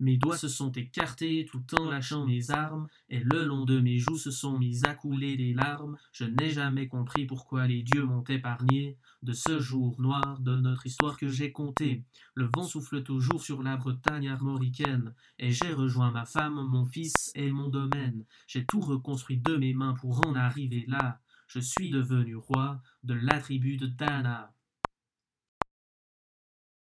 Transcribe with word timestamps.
Mes 0.00 0.16
doigts 0.16 0.36
se 0.36 0.46
sont 0.46 0.70
écartés 0.70 1.44
tout 1.50 1.64
en 1.76 1.90
lâchant 1.90 2.24
mes 2.24 2.52
armes, 2.52 2.86
et 3.08 3.18
le 3.18 3.44
long 3.44 3.64
de 3.64 3.80
mes 3.80 3.98
joues 3.98 4.16
se 4.16 4.30
sont 4.30 4.56
mis 4.56 4.86
à 4.86 4.94
couler 4.94 5.36
des 5.36 5.54
larmes. 5.54 5.96
Je 6.12 6.24
n'ai 6.24 6.50
jamais 6.50 6.86
compris 6.86 7.26
pourquoi 7.26 7.66
les 7.66 7.82
dieux 7.82 8.04
m'ont 8.04 8.22
épargné 8.22 8.96
de 9.22 9.32
ce 9.32 9.58
jour 9.58 10.00
noir 10.00 10.38
de 10.38 10.54
notre 10.54 10.86
histoire 10.86 11.16
que 11.16 11.28
j'ai 11.28 11.50
conté. 11.50 12.04
Le 12.34 12.48
vent 12.54 12.62
souffle 12.62 13.02
toujours 13.02 13.42
sur 13.42 13.64
la 13.64 13.76
Bretagne 13.76 14.28
armoricaine, 14.28 15.14
et 15.40 15.50
j'ai 15.50 15.72
rejoint 15.72 16.12
ma 16.12 16.26
femme, 16.26 16.54
mon 16.54 16.86
fils 16.86 17.32
et 17.34 17.50
mon 17.50 17.68
domaine. 17.68 18.24
J'ai 18.46 18.64
tout 18.64 18.80
reconstruit 18.80 19.38
de 19.38 19.56
mes 19.56 19.74
mains 19.74 19.94
pour 19.94 20.24
en 20.28 20.36
arriver 20.36 20.84
là. 20.86 21.20
Je 21.48 21.58
suis 21.58 21.90
devenu 21.90 22.36
roi 22.36 22.80
de 23.02 23.14
la 23.14 23.40
tribu 23.40 23.76
de 23.78 23.86
Dana. 23.86 24.52